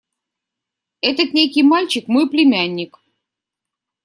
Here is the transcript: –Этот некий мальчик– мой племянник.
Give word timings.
–Этот 1.09 1.31
некий 1.35 1.61
мальчик– 1.61 2.07
мой 2.07 2.27
племянник. 2.27 2.97